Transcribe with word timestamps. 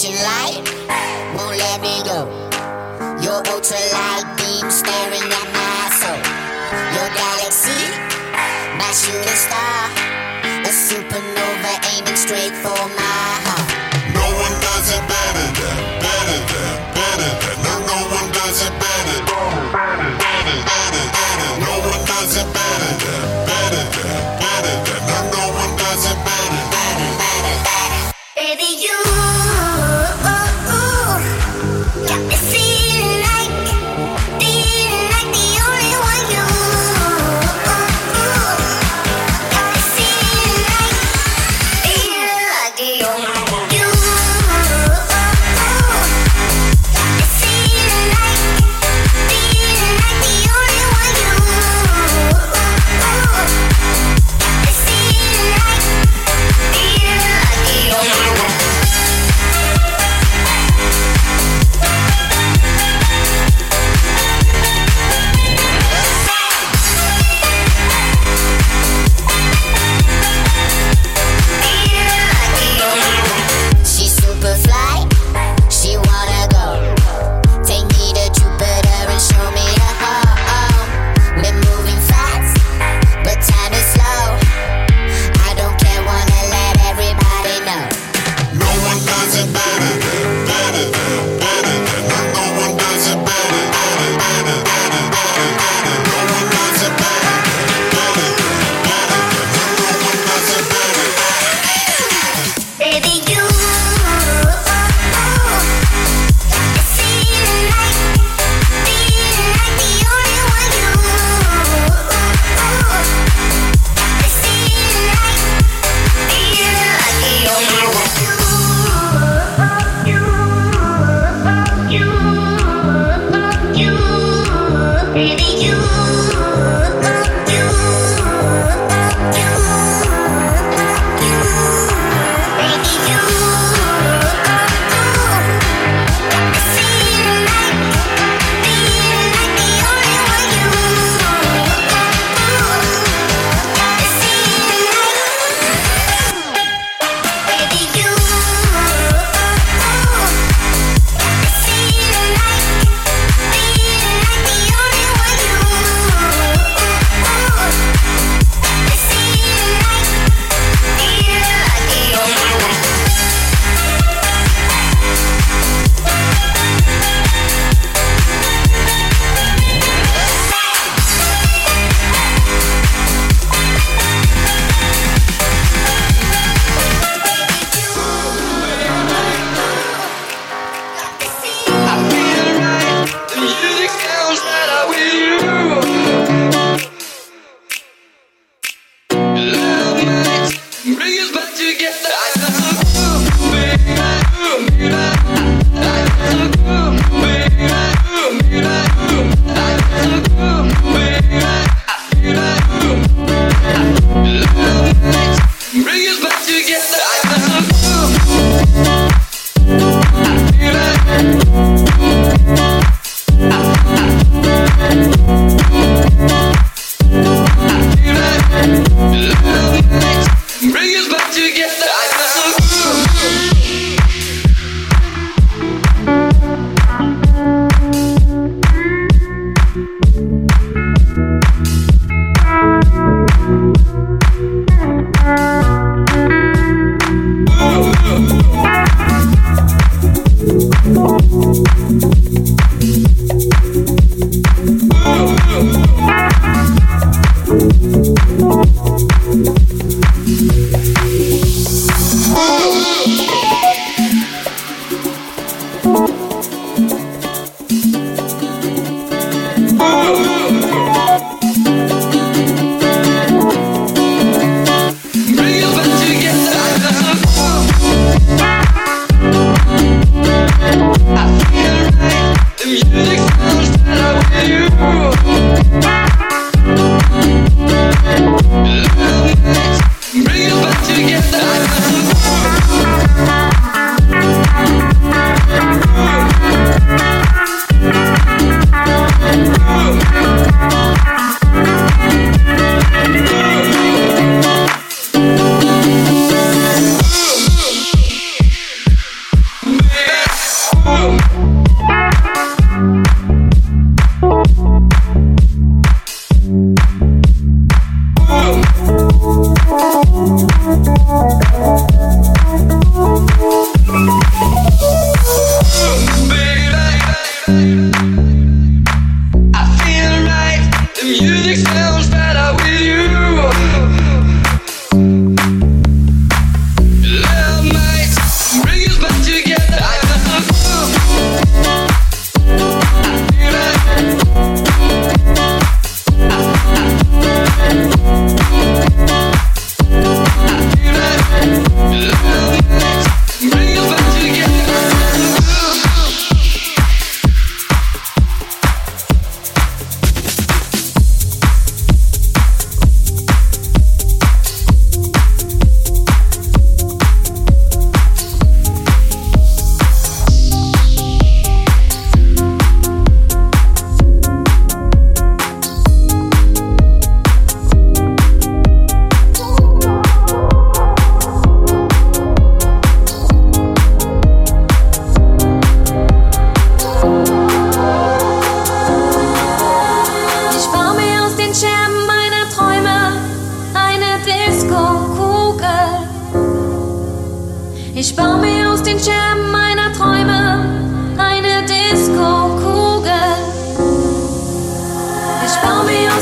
Station 0.00 0.16
Light. 0.24 0.79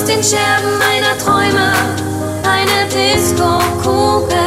den 0.08 0.25
Scherben 0.25 0.78
meiner 0.78 1.19
Träume 1.19 1.70
eine 2.43 2.88
Disco-Kugel 2.88 4.38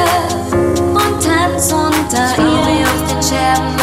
und 0.91 1.23
tanz 1.23 1.71
unter 1.71 2.35
ihr 2.39 2.87
auf 2.87 3.07
den 3.07 3.21
Scherben. 3.21 3.80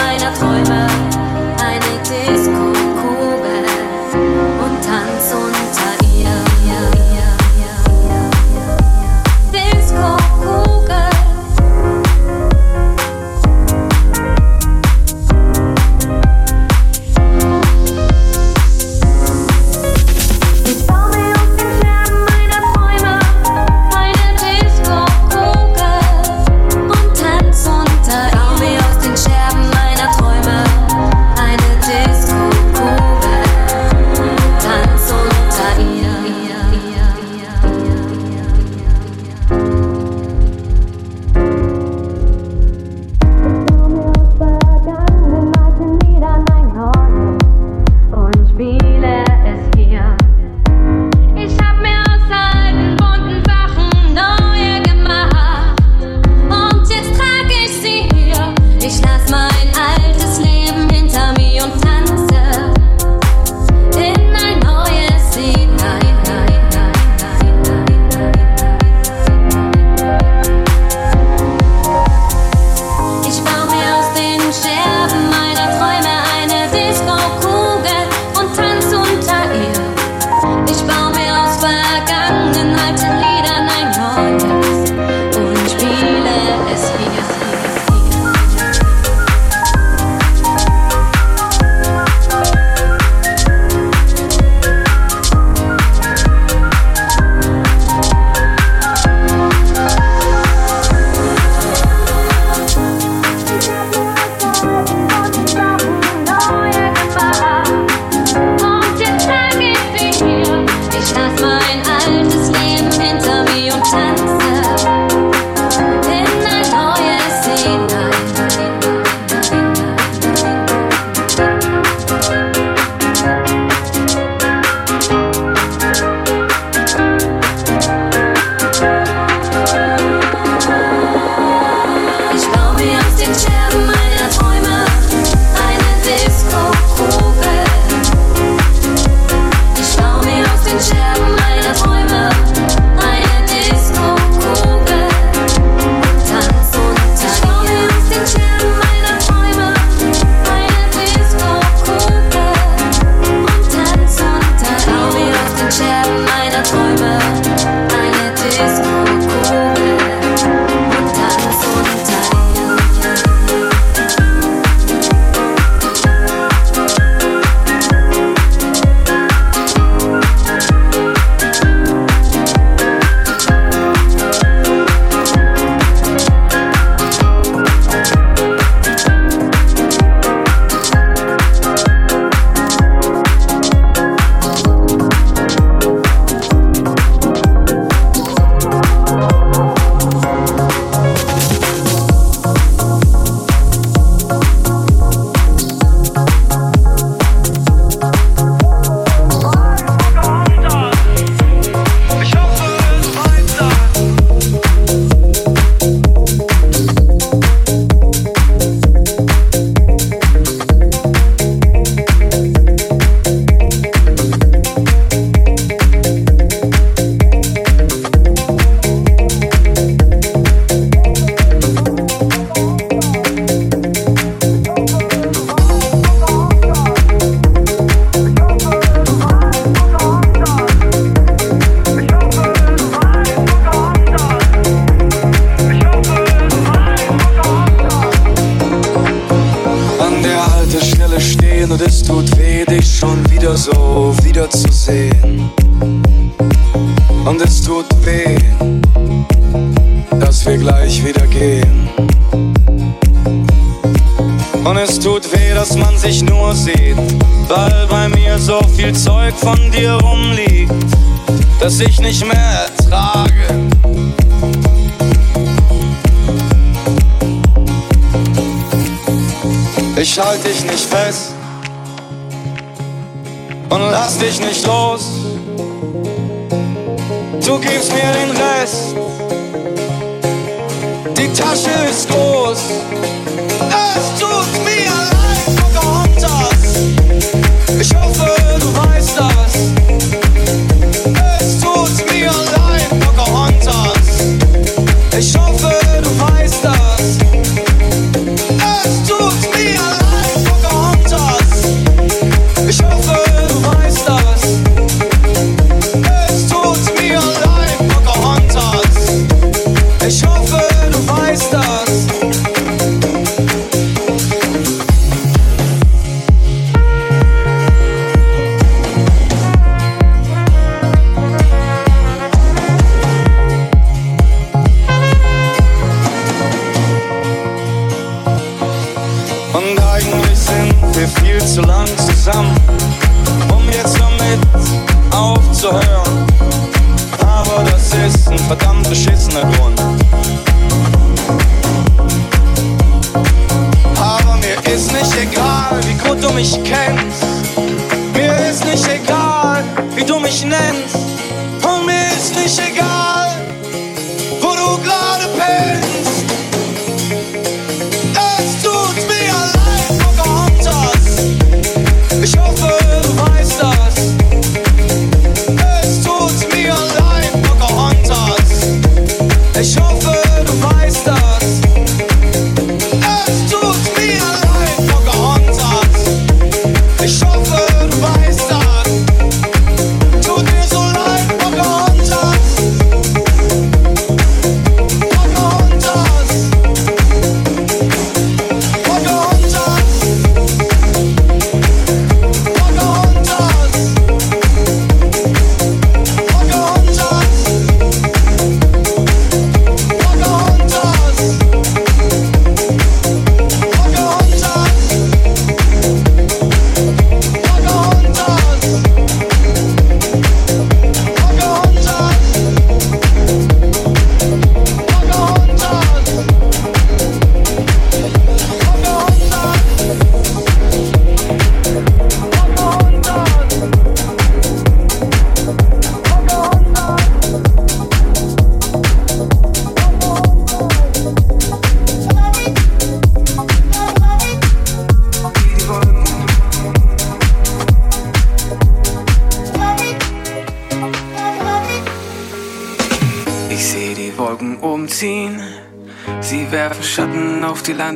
Ich 270.65 270.93
halt 270.93 271.38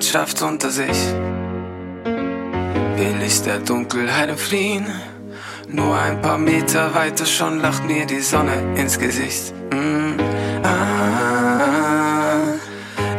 Landschaft 0.03 0.43
unter 0.43 0.69
sich. 0.69 0.99
Will 2.97 3.23
ich 3.25 3.41
der 3.43 3.61
Dunkelheit 3.61 4.31
entfliehen? 4.31 4.85
Nur 5.69 5.97
ein 5.97 6.21
paar 6.21 6.39
Meter 6.39 6.93
weiter 6.93 7.25
schon 7.25 7.61
lacht 7.61 7.85
mir 7.85 8.05
die 8.05 8.19
Sonne 8.19 8.75
ins 8.75 8.99
Gesicht. 8.99 9.55
Mm, 9.71 10.17
ah, 10.65 12.41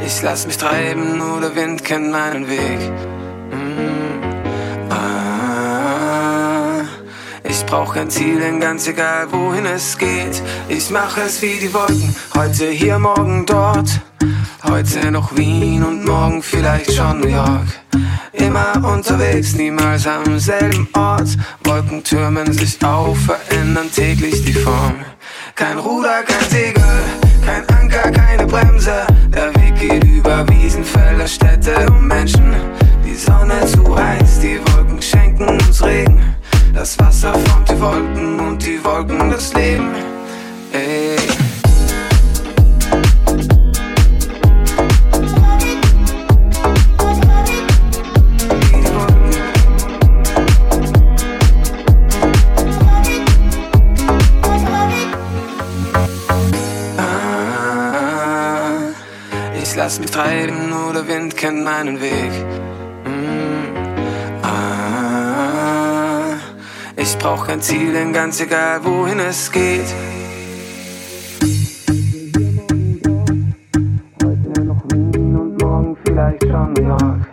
ich 0.05 0.21
lass 0.23 0.45
mich 0.45 0.57
treiben, 0.57 1.17
nur 1.17 1.39
der 1.39 1.55
Wind 1.55 1.85
kennt 1.85 2.11
meinen 2.11 2.49
Weg. 2.49 2.79
Mm, 3.51 4.19
ah, 4.89 6.81
ich 7.45 7.65
brauch 7.65 7.93
kein 7.93 8.09
Ziel, 8.09 8.41
denn 8.41 8.59
ganz 8.59 8.89
egal 8.89 9.31
wohin 9.31 9.65
es 9.65 9.97
geht. 9.97 10.41
Ich 10.67 10.89
mache 10.89 11.21
es 11.21 11.41
wie 11.41 11.59
die 11.61 11.73
Wolken, 11.73 12.13
heute 12.35 12.67
hier, 12.67 12.99
morgen 12.99 13.45
dort. 13.45 14.01
Heute 14.63 15.11
noch 15.11 15.35
Wien 15.35 15.83
und 15.83 16.05
morgen 16.05 16.41
vielleicht 16.41 16.93
schon 16.93 17.19
New 17.19 17.27
York. 17.27 17.67
Immer 18.31 18.81
unterwegs, 18.93 19.55
niemals 19.55 20.07
am 20.07 20.39
selben 20.39 20.87
Ort. 20.93 21.37
Wolken 21.65 22.01
türmen 22.01 22.51
sich 22.53 22.81
auf, 22.83 23.17
verändern 23.19 23.91
täglich 23.93 24.45
die 24.45 24.53
Form. 24.53 24.95
Kein 25.55 25.77
Ruder, 25.77 26.23
kein 26.23 26.49
Segel, 26.49 26.83
kein 27.45 27.67
Anker, 27.77 28.09
keine 28.11 28.47
Bremse. 28.47 29.05
Der 29.35 29.53
Weg 29.55 29.79
geht 29.79 30.05
über 30.05 30.47
Wiesen, 30.47 30.85
Felder, 30.85 31.27
Städte 31.27 31.85
und 31.91 32.07
Menschen. 32.07 32.55
Die 33.05 33.15
Sonne 33.15 33.65
zu 33.65 33.97
heiß, 33.97 34.39
die 34.39 34.59
Wolken 34.59 35.01
schenken 35.01 35.49
uns 35.49 35.83
Regen. 35.83 36.35
Das 36.73 36.97
Wasser 36.99 37.33
formt 37.33 37.69
die 37.69 37.81
Wolken 37.81 38.39
und 38.39 38.65
die 38.65 38.83
Wolken 38.83 39.29
das 39.29 39.53
Leben. 39.53 39.89
Ey. 40.71 41.17
lass 59.93 59.99
mich 59.99 60.09
treiben, 60.09 60.69
nur 60.71 60.91
der 60.91 61.07
Wind 61.07 61.37
kennt 61.37 61.63
meinen 61.63 62.01
Weg. 62.01 62.31
Mm. 63.05 64.41
Ah, 64.41 66.35
ich 66.95 67.15
brauch 67.19 67.45
kein 67.45 67.61
Ziel, 67.61 67.93
denn 67.93 68.11
ganz 68.11 68.41
egal, 68.41 68.83
wohin 68.83 69.19
es 69.19 69.51
geht. 69.51 69.85
Heute 74.23 74.63
noch 74.63 74.81
Wien 74.91 75.37
und 75.37 75.61
morgen 75.61 75.95
vielleicht 76.03 76.41
schon 76.41 76.73
New 76.73 76.87
York. 76.87 77.27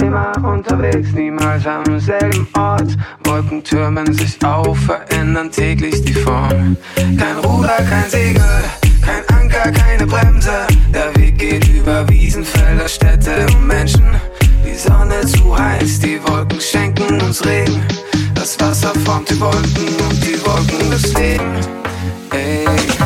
Immer 0.00 0.32
unterwegs, 0.42 1.12
niemals 1.12 1.66
am 1.66 2.00
selben 2.00 2.48
Ort. 2.56 2.96
Wolken 3.24 3.62
türmen 3.62 4.10
sich 4.14 4.42
auf, 4.42 4.78
verändern 4.78 5.50
täglich 5.50 6.02
die 6.02 6.14
Form. 6.14 6.78
Kein 6.94 7.36
Ruder, 7.44 7.76
kein 7.90 8.08
Segel 8.08 8.89
kein 9.10 9.38
Anker, 9.38 9.72
keine 9.72 10.06
Bremse. 10.06 10.66
Der 10.92 11.14
Weg 11.16 11.38
geht 11.38 11.68
über 11.68 12.08
Wiesen, 12.08 12.44
Felder, 12.44 12.88
Städte 12.88 13.46
und 13.54 13.66
Menschen. 13.66 14.04
Die 14.64 14.76
Sonne 14.76 15.20
zu 15.26 15.56
heiß, 15.58 16.00
die 16.00 16.20
Wolken 16.26 16.60
schenken 16.60 17.20
uns 17.20 17.44
Regen. 17.44 17.82
Das 18.34 18.58
Wasser 18.60 18.92
formt 19.04 19.30
die 19.30 19.40
Wolken 19.40 19.96
und 20.08 20.24
die 20.24 20.38
Wolken 20.44 20.90
das 20.90 21.12
Leben. 21.14 21.56
Ey. 22.32 22.99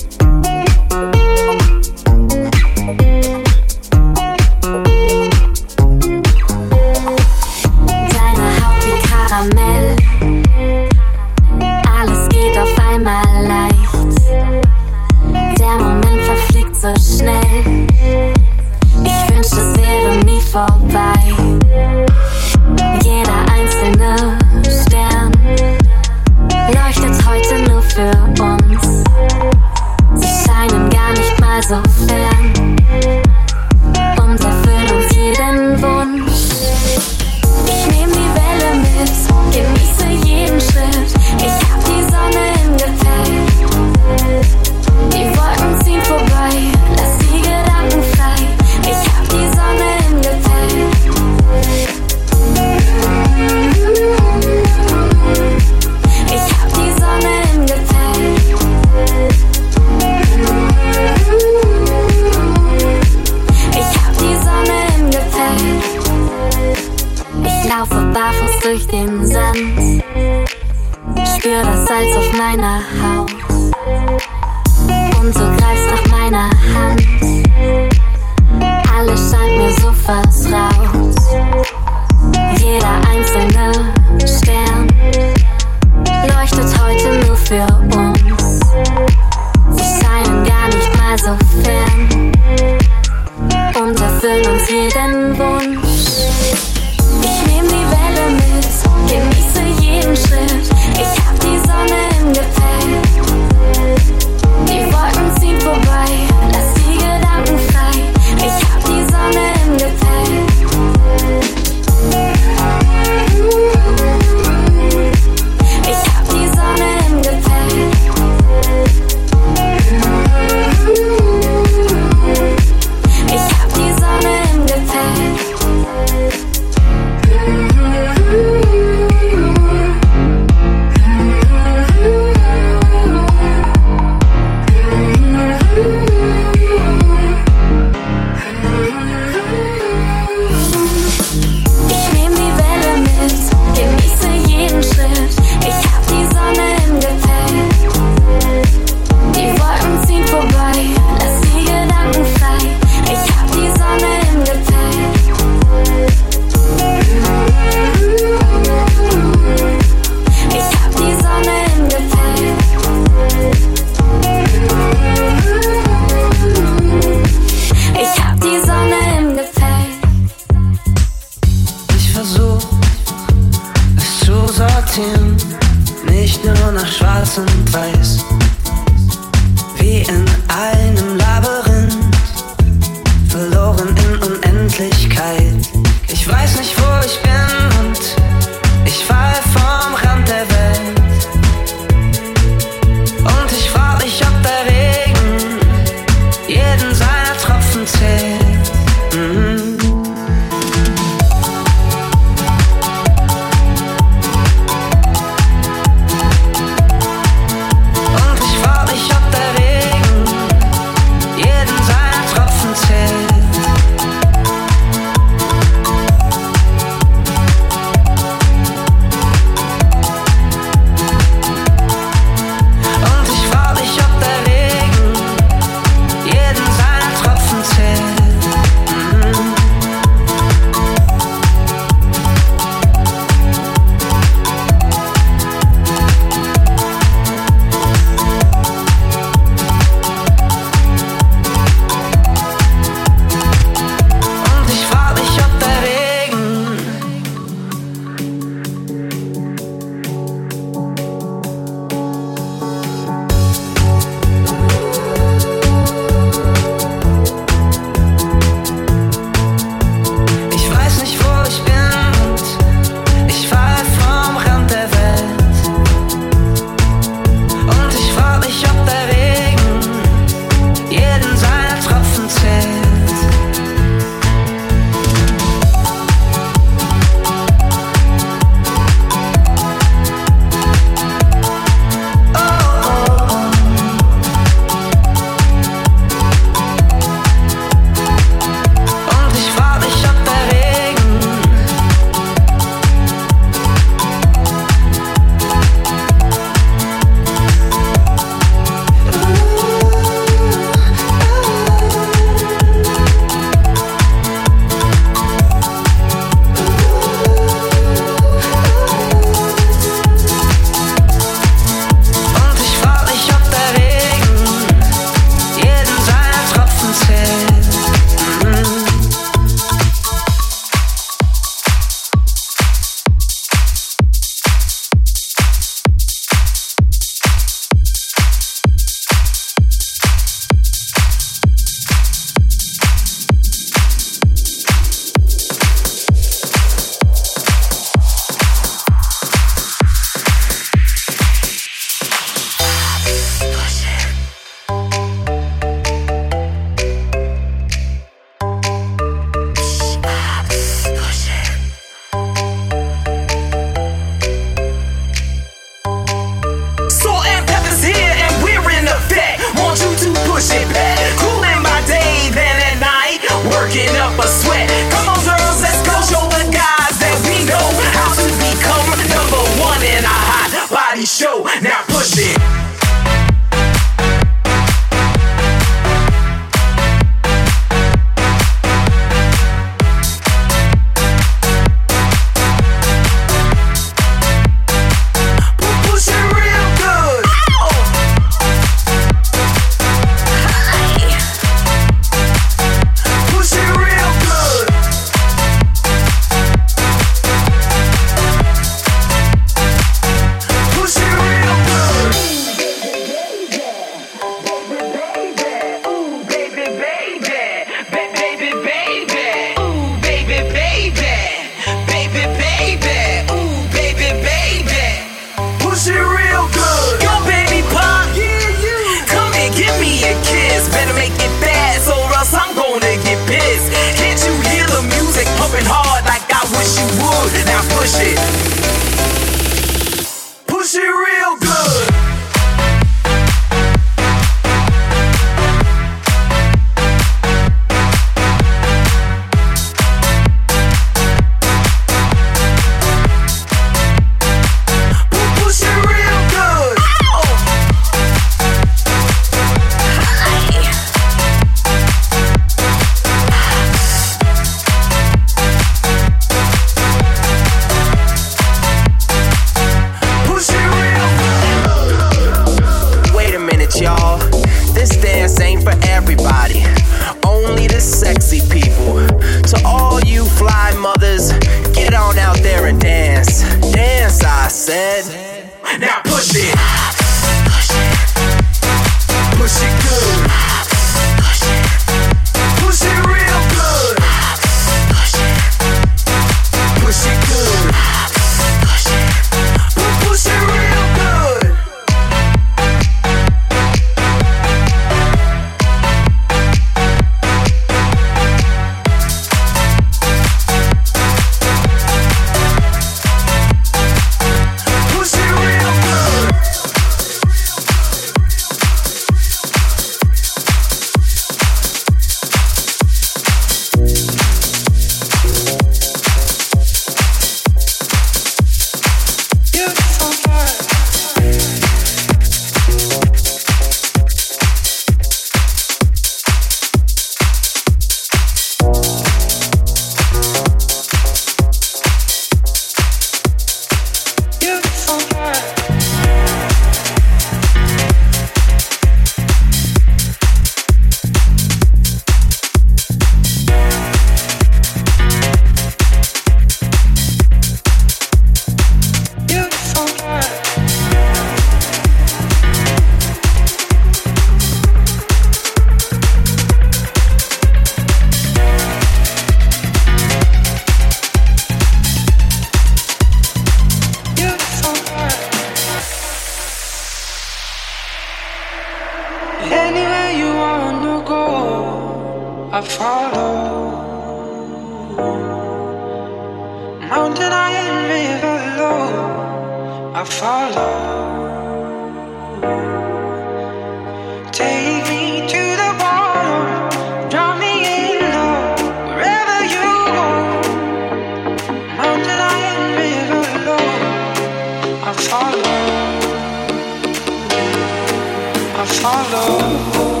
Follow. 598.65 600.00